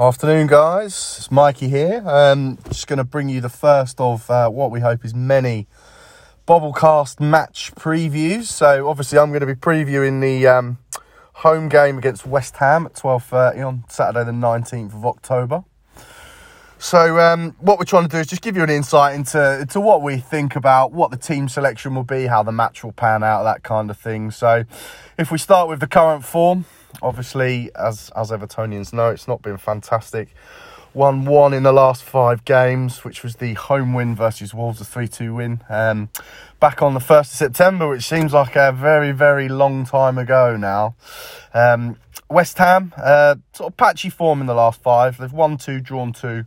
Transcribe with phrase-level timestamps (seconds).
[0.00, 1.16] Afternoon, guys.
[1.18, 2.04] It's Mikey here.
[2.06, 5.66] Um, just going to bring you the first of uh, what we hope is many
[6.46, 8.44] Bobblecast match previews.
[8.44, 10.78] So, obviously, I'm going to be previewing the um,
[11.32, 15.64] home game against West Ham at 12:30 on Saturday, the 19th of October.
[16.78, 19.80] So, um, what we're trying to do is just give you an insight into, into
[19.80, 23.24] what we think about what the team selection will be, how the match will pan
[23.24, 24.30] out, that kind of thing.
[24.30, 24.62] So,
[25.18, 26.66] if we start with the current form,
[27.02, 30.28] obviously, as as Evertonians know, it's not been fantastic.
[30.92, 34.84] One one in the last five games, which was the home win versus Wolves, a
[34.84, 35.62] three two win.
[35.68, 36.08] Um,
[36.60, 40.56] back on the first of September, which seems like a very very long time ago
[40.56, 40.94] now.
[41.54, 41.96] Um,
[42.30, 45.18] West Ham, uh, sort of patchy form in the last five.
[45.18, 46.44] They've won two, drawn two,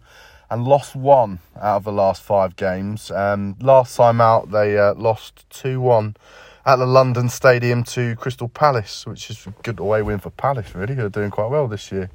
[0.51, 3.09] and lost one out of the last five games.
[3.09, 6.17] Um, last time out, they uh, lost 2 1
[6.65, 10.73] at the London Stadium to Crystal Palace, which is a good away win for Palace,
[10.75, 12.09] really, who are doing quite well this year.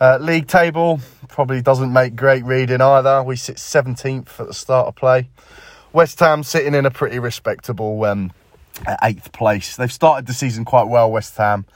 [0.00, 3.22] Uh, league table probably doesn't make great reading either.
[3.22, 5.28] We sit 17th at the start of play.
[5.92, 8.32] West Ham sitting in a pretty respectable um,
[9.02, 9.76] eighth place.
[9.76, 11.66] They've started the season quite well, West Ham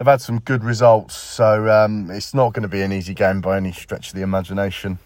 [0.00, 3.42] they've had some good results, so um, it's not going to be an easy game
[3.42, 4.98] by any stretch of the imagination.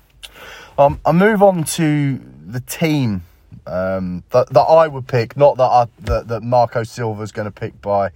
[0.79, 3.25] Um, I move on to the team
[3.67, 7.47] um, that, that I would pick, not that I, that, that Marco Silva is going
[7.47, 8.11] to pick by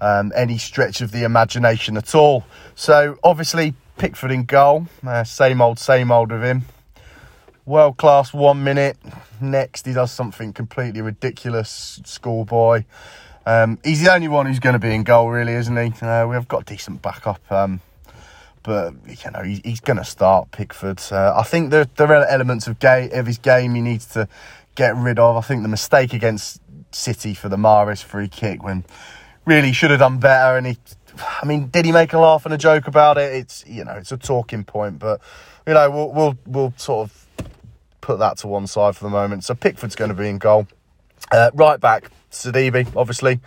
[0.00, 2.44] um, any stretch of the imagination at all.
[2.74, 6.64] So obviously Pickford in goal, uh, same old, same old with him.
[7.66, 8.96] World class one minute.
[9.40, 12.84] Next, he does something completely ridiculous, schoolboy.
[13.46, 16.04] Um, he's the only one who's going to be in goal, really, isn't he?
[16.04, 17.80] Uh, we have got decent backup, um,
[18.62, 21.00] but you know he's going to start Pickford.
[21.10, 24.28] Uh, I think there, there are elements of, ga- of his game he needs to
[24.74, 25.36] get rid of.
[25.36, 26.60] I think the mistake against
[26.92, 28.84] City for the Mahrez free kick when
[29.44, 30.78] really should have done better, and he.
[31.42, 33.34] I mean, did he make a laugh and a joke about it?
[33.34, 35.20] It's you know it's a talking point, but
[35.66, 37.26] you know we'll we'll, we'll sort of
[38.00, 39.44] put that to one side for the moment.
[39.44, 40.66] So Pickford's going to be in goal.
[41.30, 43.40] Uh, right back, Sidibe, obviously.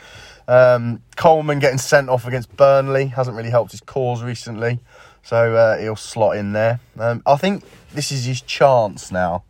[0.48, 4.80] Um, Coleman getting sent off against Burnley hasn't really helped his cause recently,
[5.24, 6.80] so uh, he'll slot in there.
[7.00, 7.64] Um, I think
[7.94, 9.44] this is his chance now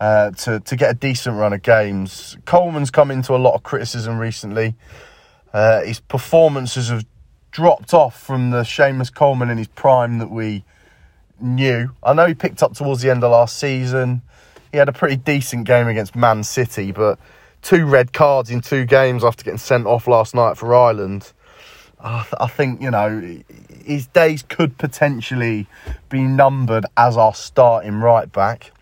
[0.00, 2.36] uh, to to get a decent run of games.
[2.44, 4.74] Coleman's come into a lot of criticism recently.
[5.52, 7.04] Uh, his performances have
[7.50, 10.64] dropped off from the Seamus Coleman in his prime that we
[11.40, 11.90] knew.
[12.02, 14.22] I know he picked up towards the end of last season.
[14.72, 17.18] He had a pretty decent game against Man City, but
[17.62, 21.32] two red cards in two games after getting sent off last night for Ireland.
[22.06, 23.38] I think, you know,
[23.82, 25.66] his days could potentially
[26.10, 28.72] be numbered as our starting right back.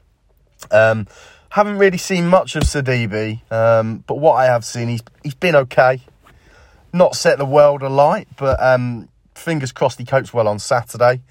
[0.70, 1.06] Um,
[1.50, 5.56] haven't really seen much of Sidibe, um, but what I have seen, he's he's been
[5.56, 6.00] okay.
[6.92, 11.22] Not set the world alight, but um, fingers crossed he copes well on Saturday.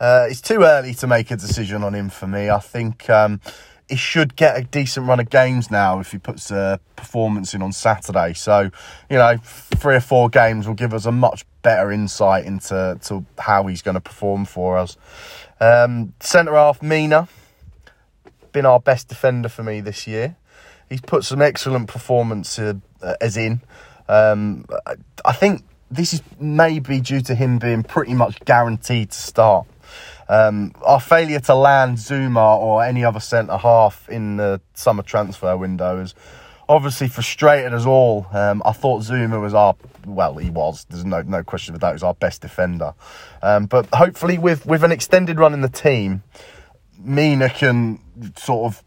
[0.00, 2.50] Uh, it's too early to make a decision on him for me.
[2.50, 3.40] I think um,
[3.88, 7.62] he should get a decent run of games now if he puts a performance in
[7.62, 8.32] on Saturday.
[8.32, 8.70] So,
[9.10, 13.24] you know, three or four games will give us a much better insight into to
[13.38, 14.96] how he's going to perform for us.
[15.60, 17.28] Um, Centre half Mina,
[18.52, 20.36] been our best defender for me this year.
[20.88, 22.74] He's put some excellent performance uh,
[23.20, 23.62] as in.
[24.08, 24.66] Um,
[25.24, 29.66] I think this is maybe due to him being pretty much guaranteed to start.
[30.28, 35.56] Um, our failure to land Zouma or any other centre half in the summer transfer
[35.56, 36.14] window has
[36.68, 38.26] obviously frustrated us all.
[38.32, 39.74] Um, I thought Zouma was our
[40.06, 40.86] well, he was.
[40.88, 41.92] There's no no question about that.
[41.92, 42.94] He was our best defender.
[43.42, 46.22] Um, but hopefully, with with an extended run in the team,
[47.04, 48.00] Mina can
[48.36, 48.82] sort of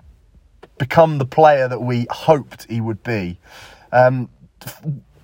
[0.77, 3.39] become the player that we hoped he would be.
[3.91, 4.29] Um,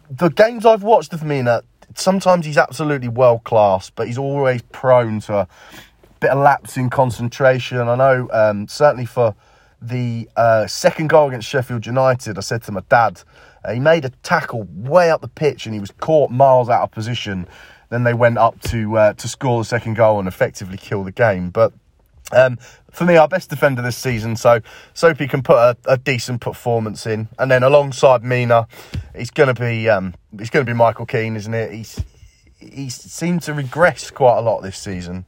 [0.10, 1.64] the games I've watched of Mina,
[1.96, 5.48] sometimes he's absolutely world class, but he's always prone to a
[6.20, 7.80] bit of lapse in concentration.
[7.80, 9.36] I know, um, certainly for
[9.82, 13.22] the uh, second goal against Sheffield United, I said to my dad,
[13.64, 16.84] uh, he made a tackle way up the pitch and he was caught miles out
[16.84, 17.48] of position.
[17.90, 21.12] Then they went up to uh, to score the second goal and effectively kill the
[21.12, 21.50] game.
[21.50, 21.74] But
[22.34, 22.58] um,
[22.92, 24.60] for me, our best defender this season, so
[24.94, 28.68] Soapy can put a, a decent performance in, and then alongside Mina,
[29.16, 31.72] he's going to be um, he's going to be Michael Keane, isn't it?
[31.72, 32.04] He's
[32.60, 35.26] he's seemed to regress quite a lot this season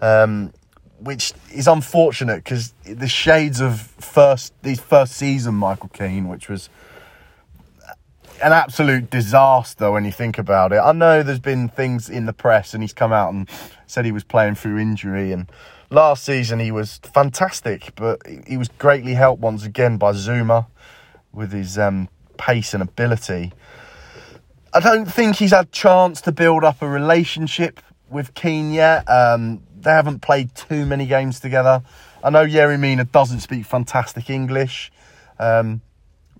[0.00, 0.52] um,
[0.98, 6.68] which is unfortunate because the shades of first his first season, Michael Keane, which was
[8.42, 10.78] an absolute disaster when you think about it.
[10.78, 13.48] I know there's been things in the press, and he's come out and
[13.86, 15.32] said he was playing through injury.
[15.32, 15.50] And
[15.90, 20.66] last season he was fantastic, but he was greatly helped once again by Zouma
[21.32, 23.52] with his um, pace and ability.
[24.72, 27.80] I don't think he's had chance to build up a relationship
[28.10, 29.08] with Keane yet.
[29.08, 31.82] Um, they haven't played too many games together.
[32.22, 34.92] I know Yerry Mina doesn't speak fantastic English.
[35.38, 35.80] Um,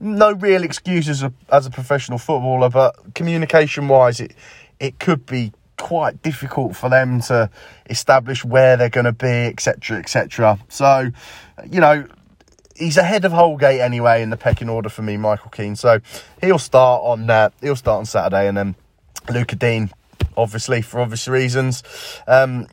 [0.01, 4.35] no real excuses as a, professional footballer, but communication wise, it
[4.79, 7.51] it could be quite difficult for them to
[7.89, 10.59] establish where they're going to be, etc., etc.
[10.69, 11.11] So,
[11.69, 12.07] you know,
[12.77, 15.77] he's ahead of Holgate anyway in the pecking order for me, Michael Keane.
[15.77, 16.01] So
[16.41, 18.75] he'll start on uh, he'll start on Saturday, and then
[19.33, 19.91] Lucas Digne,
[20.37, 21.83] obviously for obvious reasons.
[22.27, 22.67] Um,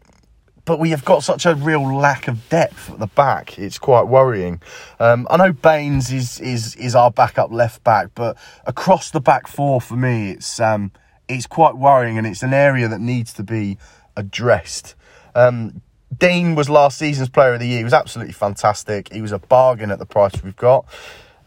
[0.65, 3.57] but we have got such a real lack of depth at the back.
[3.57, 4.61] It's quite worrying.
[4.99, 9.47] Um, I know Baines is is is our backup left back, but across the back
[9.47, 10.91] four for me, it's um,
[11.29, 13.77] it's quite worrying, and it's an area that needs to be
[14.17, 14.95] addressed.
[15.35, 15.81] Um,
[16.17, 17.79] Digne was last season's player of the year.
[17.79, 19.11] He was absolutely fantastic.
[19.11, 20.85] He was a bargain at the price we've got.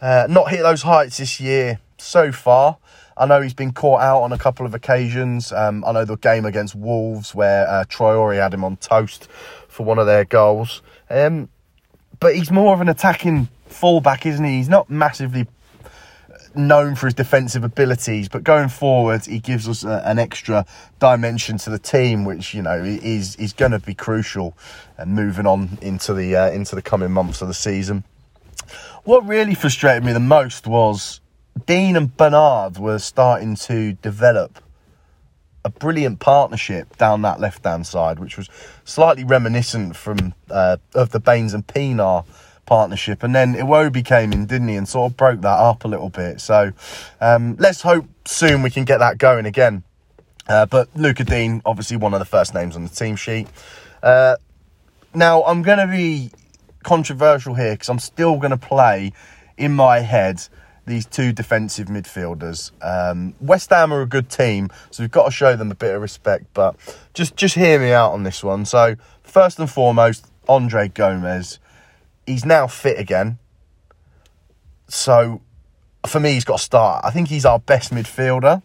[0.01, 2.79] Uh, not hit those heights this year so far.
[3.19, 5.53] I know he's been caught out on a couple of occasions.
[5.53, 9.29] Um, I know the game against Wolves where uh, Traore had him on toast
[9.69, 10.83] for one of their goals.
[11.11, 11.49] Um,
[12.21, 14.57] but he's more of an attacking fullback, isn't he?
[14.57, 15.47] He's not massively
[16.55, 20.67] known for his defensive abilities, but going forward, he gives us a, an extra
[20.99, 24.57] dimension to the team, which you know is is going to be crucial,
[24.97, 28.05] and moving on into the uh, into the coming months of the season.
[29.05, 31.21] What really frustrated me the most was
[31.67, 34.63] Digne and Bernard were starting to develop
[35.65, 38.49] a brilliant partnership down that left hand side, which was
[38.85, 42.25] slightly reminiscent from uh, of the Baines and Pienaar
[42.67, 43.23] partnership.
[43.23, 46.11] And then Iwobi came in, didn't he, and sort of broke that up a little
[46.11, 46.41] bit.
[46.41, 46.73] So
[47.21, 49.83] um, let's hope soon we can get that going again.
[50.49, 53.49] Uh, but Lucas Digne, obviously one of the first names on the team sheet.
[54.03, 54.37] Uh,
[55.15, 56.31] now I'm going to be
[56.83, 59.13] controversial here because I'm still going to play
[59.57, 60.49] in my head
[60.89, 62.73] these two defensive midfielders.
[62.83, 65.95] Um, West Ham are a good team, so we've got to show them a bit
[65.95, 66.47] of respect.
[66.55, 66.77] But
[67.15, 68.65] just just hear me out on this one.
[68.65, 71.59] So first and foremost, Andre Gomes.
[72.27, 73.39] He's now fit again.
[74.89, 75.41] So
[76.07, 77.05] for me, he's got to start.
[77.05, 78.63] I think he's our best midfielder.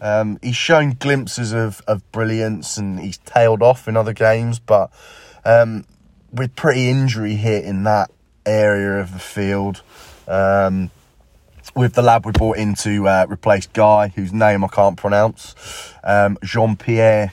[0.00, 4.90] Um, he's shown glimpses of, of brilliance and he's tailed off in other games, but
[5.44, 5.84] um,
[6.32, 8.10] with pretty injury hit in that
[8.46, 9.82] area of the field.
[10.26, 10.90] Um,
[11.74, 15.54] with the lad we brought in to uh, replace Gueye, whose name I can't pronounce,
[16.04, 17.32] um, Jean Pierre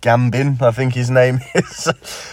[0.00, 1.88] Gambin, I think his name is,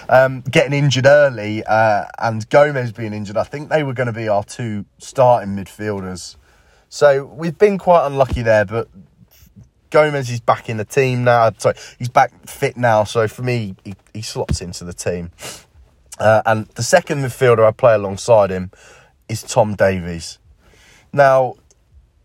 [0.09, 3.37] um, getting injured early, uh, and Gomes being injured.
[3.37, 6.35] I think they were going to be our two starting midfielders.
[6.89, 8.87] So we've been quite unlucky there, but
[9.91, 11.51] Gomes is back in the team now.
[11.57, 13.03] Sorry, he's back fit now.
[13.03, 15.31] So for me, he, he slots into the team.
[16.19, 18.71] Uh, and the second midfielder I play alongside him
[19.29, 20.39] is Tom Davies.
[21.11, 21.55] Now,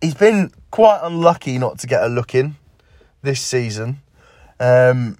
[0.00, 2.56] he's been quite unlucky not to get a look in
[3.22, 4.00] this season.
[4.60, 5.19] Um,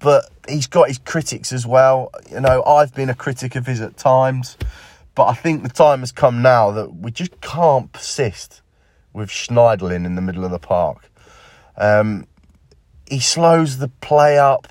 [0.00, 2.10] but he's got his critics as well.
[2.30, 4.56] You know, I've been a critic of his at times,
[5.14, 8.62] but I think the time has come now that we just can't persist
[9.12, 11.10] with Schneiderlin in the middle of the park.
[11.76, 12.26] Um,
[13.06, 14.68] he slows the play up.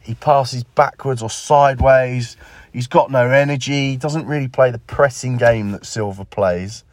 [0.00, 2.36] He passes backwards or sideways.
[2.72, 3.90] He's got no energy.
[3.90, 6.84] He doesn't really play the pressing game that Silva plays.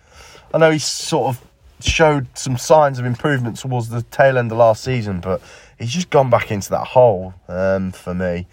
[0.54, 1.46] I know he sort of
[1.80, 5.42] showed some signs of improvement towards the tail end of last season, but
[5.78, 8.48] he's just gone back into that hole um, for me.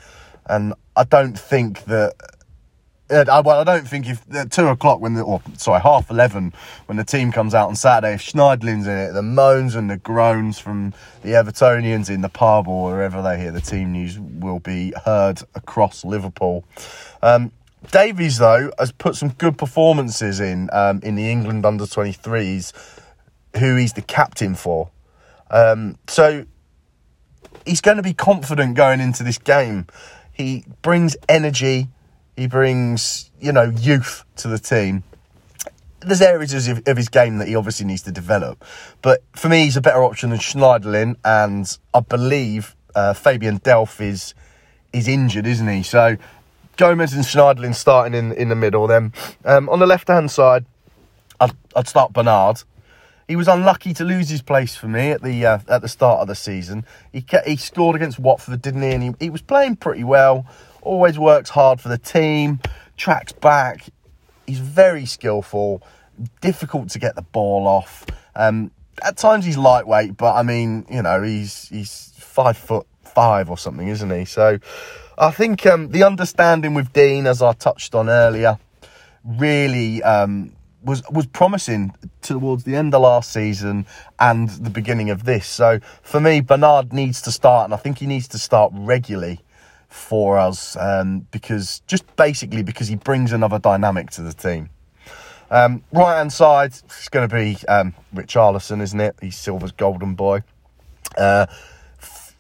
[0.47, 2.15] And I don't think that.
[3.09, 6.53] Uh, well, I don't think if at two o'clock when the, or sorry, half eleven
[6.87, 9.97] when the team comes out on Saturday, if Schneiderlin's in it, the moans and the
[9.97, 10.93] groans from
[11.23, 15.41] the Evertonians in the pub or wherever they hear the team news will be heard
[15.55, 16.65] across Liverpool.
[17.23, 17.53] Um,
[17.91, 22.73] Davies, though, has put some good performances in um, in the England under 23s,
[23.59, 24.91] who he's the captain for.
[25.51, 26.45] Um, so
[27.65, 29.87] he's going to be confident going into this game.
[30.33, 31.89] He brings energy,
[32.37, 35.03] he brings, you know, youth to the team.
[36.01, 38.65] There's areas of, of his game that he obviously needs to develop.
[39.03, 44.01] But for me, he's a better option than Schneiderlin, and I believe uh, Fabian Delph
[44.01, 44.35] is,
[44.93, 45.83] is injured, isn't he?
[45.83, 46.17] So
[46.77, 48.87] Gomes and Schneiderlin starting in in the middle.
[48.87, 49.13] Then
[49.45, 50.65] um, on the left hand side,
[51.41, 52.63] I'd, I'd, start Bernard.
[53.29, 56.21] He was unlucky to lose his place for me at the uh, at the start
[56.21, 56.85] of the season.
[57.13, 58.93] He kept, he scored against Watford, didn't he?
[58.93, 60.47] And he, he was playing pretty well.
[60.83, 62.61] Always works hard for the team.
[62.97, 63.87] Tracks back.
[64.47, 65.83] He's very skillful.
[66.41, 68.07] Difficult to get the ball off.
[68.35, 68.71] Um,
[69.03, 73.59] at times he's lightweight, but I mean, you know, he's he's five foot five or
[73.59, 74.25] something, isn't he?
[74.25, 74.59] So
[75.19, 78.59] I think um, the understanding with Digne, as I touched on earlier,
[79.25, 83.87] really um, was was promising towards the end of last season
[84.21, 85.47] and the beginning of this.
[85.47, 89.41] So for me, Bernard needs to start, and I think he needs to start regularly
[89.89, 94.69] for us um, because just basically because he brings another dynamic to the team.
[95.51, 99.17] Um, right hand side, it's going to be um, Richarlison, isn't it?
[99.23, 100.43] He's Silva's golden boy.
[101.17, 101.47] Uh,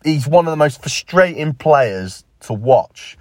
[0.05, 3.17] he's one of the most frustrating players to watch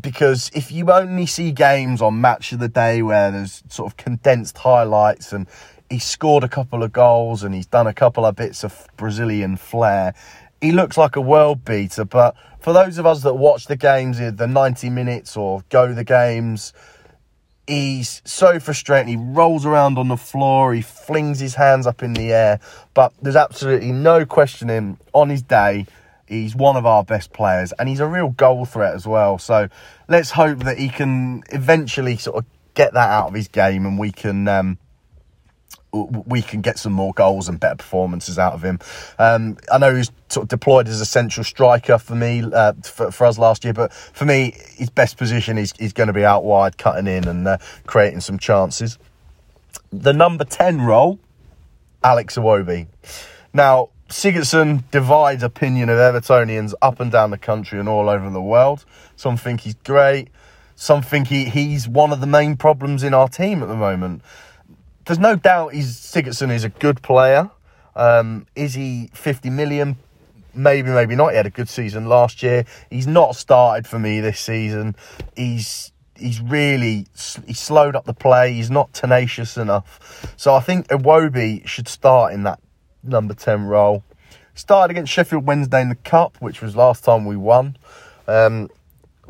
[0.00, 3.96] because if you only see games on match of the day where there's sort of
[3.96, 5.46] condensed highlights and
[5.88, 9.56] he scored a couple of goals and he's done a couple of bits of Brazilian
[9.56, 10.14] flair,
[10.60, 12.04] he looks like a world beater.
[12.04, 15.92] But for those of us that watch the games, eh, the 90 minutes or go
[15.94, 16.72] the games,
[17.66, 19.08] he's so frustrating.
[19.08, 22.60] He rolls around on the floor, he flings his hands up in the air,
[22.92, 25.86] but there's absolutely no questioning on his day
[26.26, 29.38] He's one of our best players and he's a real goal threat as well.
[29.38, 29.68] So
[30.08, 33.98] let's hope that he can eventually sort of get that out of his game and
[33.98, 34.78] we can um,
[35.92, 38.78] we can get some more goals and better performances out of him.
[39.18, 43.10] Um, I know he's sort of deployed as a central striker for me uh, for,
[43.10, 46.24] for, us last year, but for me, his best position is, is going to be
[46.24, 48.98] out wide, cutting in and uh, creating some chances.
[49.90, 51.18] The number 10 role,
[52.02, 52.88] Alex Iwobi.
[53.54, 58.40] Now, Sigurdsson divides opinion of Evertonians up and down the country and all over the
[58.40, 58.84] world.
[59.16, 60.28] Some think he's great.
[60.76, 64.22] Some think he, he's one of the main problems in our team at the moment.
[65.06, 67.50] There's no doubt he's Sigurdsson is a good player.
[67.96, 69.96] Um, is he 50 million?
[70.54, 71.30] Maybe, maybe not.
[71.30, 72.64] He had a good season last year.
[72.90, 74.96] He's not started for me this season.
[75.34, 77.06] He's he's really
[77.46, 78.52] he's slowed up the play.
[78.52, 80.32] He's not tenacious enough.
[80.36, 82.60] So I think Iwobi should start in that
[83.08, 84.04] number 10 role.
[84.54, 87.76] Started against Sheffield Wednesday in the Cup, which was last time we won.
[88.26, 88.70] Um,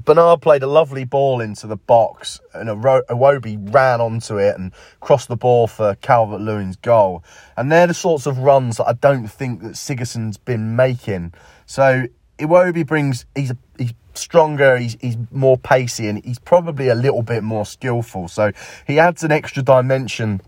[0.04, 5.28] Bernard played a lovely ball into the box, and Iwobi ran onto it and crossed
[5.28, 7.24] the ball for Calvert Lewin's goal.
[7.56, 11.32] And they're the sorts of runs that I don't think that Sigurdsson's been making.
[11.66, 12.06] So
[12.38, 17.42] Iwobi brings he's he's stronger, he's he's more pacey, and he's probably a little bit
[17.42, 18.28] more skillful.
[18.28, 18.52] So
[18.86, 20.40] he adds an extra dimension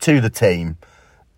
[0.00, 0.76] to the team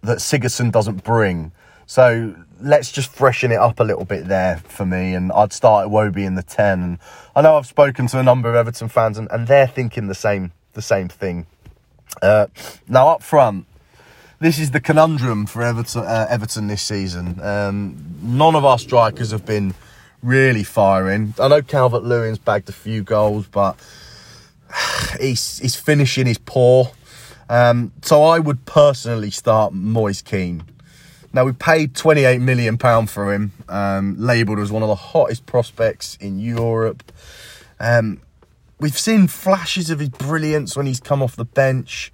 [0.05, 1.53] that Sigurdsson doesn't bring.
[1.87, 5.15] So let's just freshen it up a little bit there for me.
[5.15, 6.83] And I'd start Iwobi in the 10.
[6.83, 6.99] And
[7.37, 10.15] I know I've spoken to a number of Everton fans and, and they're thinking the
[10.15, 11.47] same, the same thing.
[12.23, 12.47] Uh,
[12.89, 13.67] now, up front,
[14.39, 17.41] this is the conundrum for Everton, uh, Everton this season.
[17.41, 19.75] Um, none of our strikers have been
[20.23, 21.35] really firing.
[21.39, 23.79] I know Calvert Lewin's bagged a few goals, but
[25.21, 26.93] he's, his finishing is poor.
[27.49, 30.65] Um, so I would personally start Moise Kean.
[31.33, 35.47] Now we paid 28 million pound for him, um, labelled as one of the hottest
[35.47, 37.03] prospects in Europe.
[37.81, 38.21] Um,
[38.79, 42.13] we've seen flashes of his brilliance when he's come off the bench.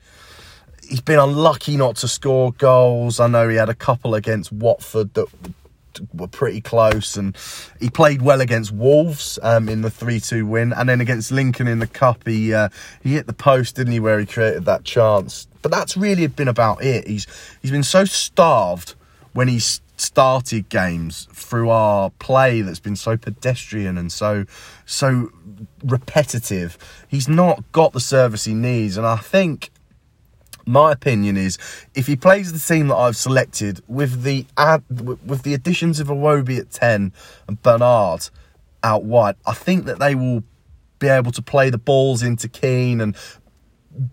[0.89, 3.21] He's been unlucky not to score goals.
[3.21, 5.27] I know he had a couple against Watford that
[6.14, 7.37] were pretty close, and
[7.80, 11.78] he played well against Wolves um, in the three-two win, and then against Lincoln in
[11.78, 12.68] the cup, he uh,
[13.02, 15.49] he hit the post, didn't he, where he created that chance.
[15.62, 17.06] But that's really been about it.
[17.06, 17.26] He's
[17.62, 18.94] he's been so starved
[19.32, 24.44] when he's started games through our play that's been so pedestrian and so
[24.87, 25.30] so
[25.85, 26.78] repetitive.
[27.09, 29.70] He's not got the service he needs, and I think
[30.67, 31.59] my opinion is
[31.95, 34.83] if he plays the team that I've selected with the ad,
[35.26, 37.12] with the additions of Iwobi at 10
[37.49, 38.29] and Bernard
[38.83, 40.43] out wide, I think that they will
[40.99, 43.17] be able to play the balls into Kean and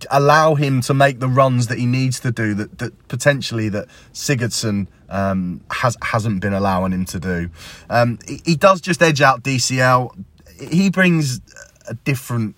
[0.09, 3.87] allow him to make the runs that he needs to do that, that potentially that
[4.13, 7.49] Sigurdsson um, has hasn't been allowing him to do.
[7.89, 10.23] Um, he, he does just edge out DCL.
[10.59, 11.39] He brings
[11.87, 12.55] a different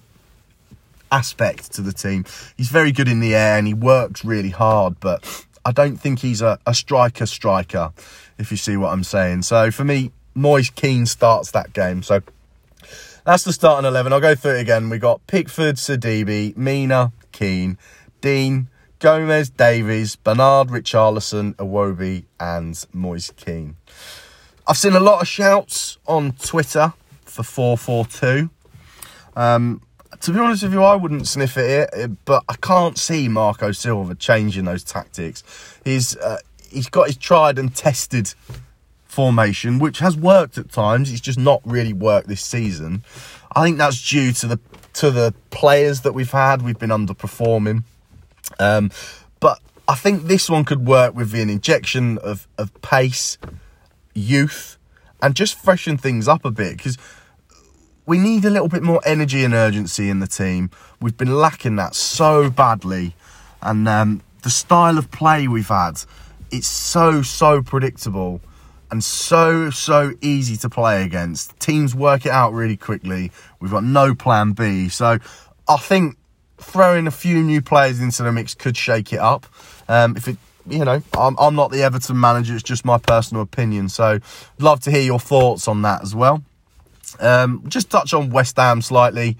[1.12, 2.26] aspect to the team.
[2.58, 6.20] He's very good in the air and he works really hard, but I don't think
[6.20, 7.92] he's a, a striker striker,
[8.38, 9.44] if you see what I'm saying.
[9.44, 12.04] So for me, Moise Keane starts that game.
[12.04, 12.22] So
[13.26, 14.14] that's the starting 11.
[14.14, 14.90] I'll go through it again.
[14.90, 17.78] We've got Pickford, Sidibe, Mina, Kean,
[18.22, 18.68] Digne,
[19.00, 23.76] Gomes, Davies, Bernard, Richarlison, Iwobi, and Moise Kean.
[24.68, 28.50] I've seen a lot of shouts on Twitter for 442.
[29.36, 29.82] Um,
[30.30, 33.72] to be honest with you, I wouldn't sniff at it, but I can't see Marco
[33.72, 35.44] Silva changing those tactics.
[35.84, 36.38] He's uh,
[36.70, 38.36] he's got his tried and tested
[39.06, 41.12] formation, which has worked at times.
[41.12, 43.04] It's just not really worked this season.
[43.56, 44.60] I think that's due to the
[44.94, 46.62] to the players that we've had.
[46.62, 47.84] We've been underperforming,
[48.60, 48.92] um,
[49.40, 53.40] but I think this one could work with an injection of of pace,
[54.14, 54.78] youth,
[55.24, 57.00] and just freshen things up a bit because
[58.10, 60.72] we need a little bit more energy and urgency in the team.
[61.00, 63.14] We've been lacking that so badly.
[63.62, 66.02] And um, the style of play we've had,
[66.50, 68.42] it's so, so predictable
[68.90, 71.60] and so, so easy to play against.
[71.60, 73.32] Teams work it out really quickly.
[73.60, 74.90] We've got no plan B.
[74.90, 75.20] So
[75.68, 76.18] I think
[76.58, 79.46] throwing a few new players into the mix could shake it up.
[79.88, 80.38] Um, if it,
[80.68, 83.88] you know, I'm, I'm not the Everton manager, it's just my personal opinion.
[83.88, 84.18] So
[84.58, 86.44] love to hear your thoughts on that as well.
[87.20, 89.38] Um, just touch on West Ham slightly.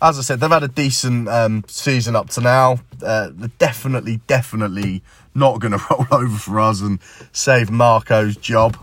[0.00, 2.80] As I said, they've had a decent um, season up to now.
[3.02, 5.02] Uh, they're definitely, definitely
[5.34, 7.00] not going to roll over for us and
[7.32, 8.76] save Marco's job.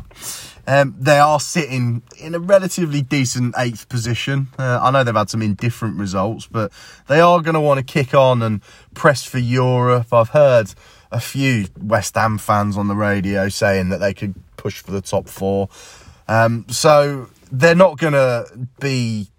[0.68, 4.48] Um, they are sitting in a relatively decent eighth position.
[4.58, 6.72] Uh, I know they've had some indifferent results, but
[7.08, 8.62] they are going to want to kick on and
[8.96, 10.12] press for Europe.
[10.12, 10.74] I've heard
[11.12, 15.02] a few West Ham fans on the radio saying that they could push for the
[15.02, 15.70] top four.
[16.28, 18.46] Um, so they're not going to
[18.80, 19.30] be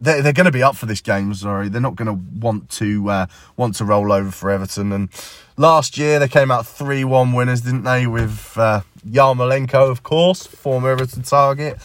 [0.00, 1.34] they're, they're going to be up for this game.
[1.34, 3.26] Sorry, they're not going to want to uh,
[3.56, 4.92] want to roll over for Everton.
[4.92, 5.08] And
[5.56, 8.06] last year they came out three one winners, didn't they?
[8.06, 11.78] With uh, Yarmolenko, of course, former Everton target,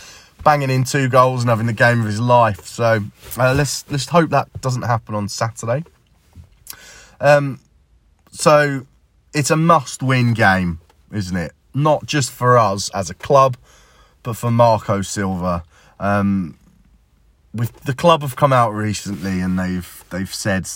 [0.43, 2.65] banging in two goals and having the game of his life.
[2.65, 3.00] So
[3.38, 5.83] uh, let's let's hope that doesn't happen on Saturday.
[7.19, 7.60] Um,
[8.31, 8.86] so
[9.33, 10.79] it's a must-win game,
[11.12, 11.53] isn't it?
[11.74, 13.57] Not just for us as a club,
[14.24, 15.63] but for Marco Silva.
[16.00, 16.58] Um,
[17.53, 20.68] with the club have come out recently and they've they've said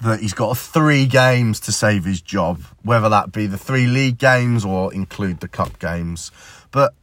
[0.00, 4.18] that he's got three games to save his job, whether that be the three league
[4.18, 6.32] games or include the cup games.
[6.70, 6.94] But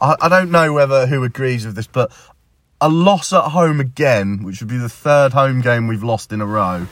[0.00, 2.12] I, I don't know whether who agrees with this, but
[2.80, 6.40] a loss at home again, which would be the third home game we've lost in
[6.40, 6.86] a row.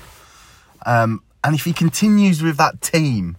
[0.84, 3.36] Um, and if he continues with that team,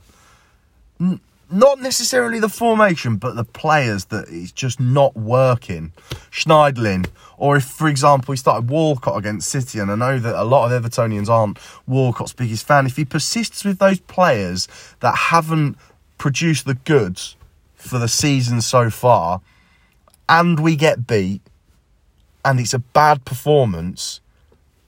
[1.49, 5.93] not necessarily the formation, but the players that it's just not working.
[6.31, 10.43] Schneiderlin, or if, for example, he started Walcott against City, and I know that a
[10.43, 12.85] lot of Evertonians aren't Walcott's biggest fan.
[12.85, 14.67] If he persists with those players
[14.99, 15.77] that haven't
[16.17, 17.35] produced the goods
[17.75, 19.41] for the season so far,
[20.27, 21.41] and we get beat,
[22.43, 24.19] and it's a bad performance,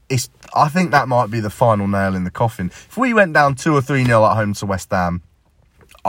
[0.10, 2.67] it's I think that might be the final nail in the coffin.
[2.67, 5.22] If we went down two or three nil at home to West Ham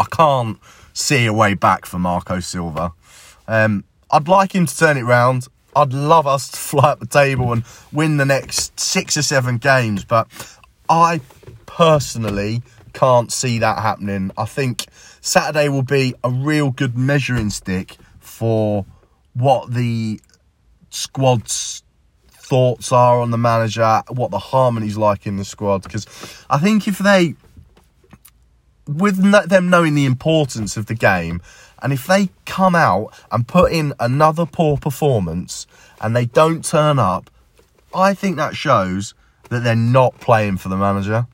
[0.01, 0.59] I can't
[0.95, 2.93] see a way back for Marco Silva.
[3.47, 5.47] Um, I'd like him to turn it round.
[5.77, 9.59] I'd love us to fly up the table and win the next six or seven
[9.59, 10.27] games, but
[10.89, 11.21] I
[11.67, 14.31] personally can't see that happening.
[14.37, 14.87] I think
[15.21, 18.87] Saturday will be a real good measuring stick for
[19.35, 20.21] what the
[20.89, 21.83] squad's
[22.31, 25.83] thoughts are on the manager, what the harmony's like in the squad.
[25.83, 26.07] Because
[26.49, 27.37] I think if they
[28.87, 31.41] with them knowing the importance of the game,
[31.83, 35.67] and if they come out and put in another poor performance
[36.01, 37.31] and they don't turn up,
[37.95, 39.15] I think that shows
[39.49, 41.27] that they're not playing for the manager.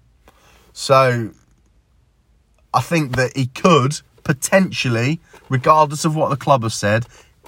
[0.72, 1.30] So
[2.72, 7.06] I think that he could potentially, regardless of what the club has said,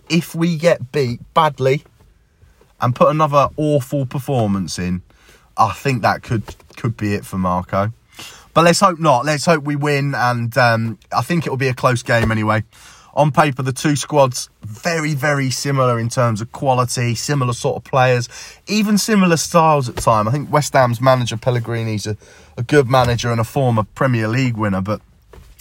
[0.09, 1.85] if we get beat badly
[2.81, 5.03] and put another awful performance in,
[5.57, 6.45] I think that could
[6.77, 7.93] could be it for Marco.
[8.59, 9.25] But let's hope not.
[9.25, 12.65] Let's hope we win, and um, I think it will be a close game anyway.
[13.15, 17.85] On paper, the two squads very, very similar in terms of quality, similar sort of
[17.85, 18.29] players,
[18.67, 20.27] even similar styles at time.
[20.27, 22.17] I think West Ham's manager Pellegrini's a,
[22.57, 25.03] a good manager and a former Premier League winner, but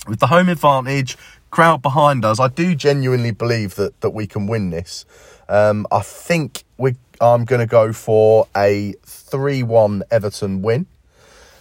[0.08, 1.20] with the home advantage,
[1.52, 5.06] crowd behind us, I do genuinely believe that that we can win this.
[5.48, 10.88] Um, I think we I'm going to go for a 3 1 Everton win.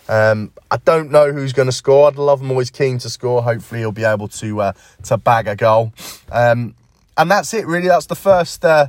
[0.09, 2.09] Um, I don't know who's going to score.
[2.09, 3.43] I'd love him Moise Kean to score.
[3.43, 4.73] Hopefully, he'll be able to uh,
[5.05, 5.93] to bag a goal.
[6.31, 6.75] Um,
[7.17, 7.89] and that's it, really.
[7.89, 8.89] That's the first uh,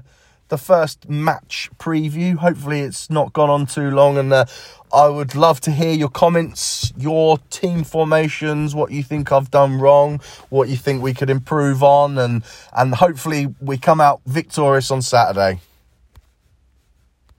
[0.50, 2.36] the first match preview.
[2.36, 4.18] Hopefully, it's not gone on too long.
[4.18, 4.46] And uh,
[4.94, 9.80] I would love to hear your comments, your team formations, what you think I've done
[9.80, 12.44] wrong, what you think we could improve on, and
[12.76, 15.60] and hopefully we come out victorious on Saturday.